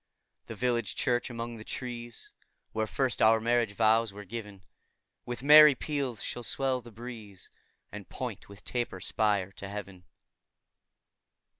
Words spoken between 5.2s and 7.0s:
With merry peals shall swell the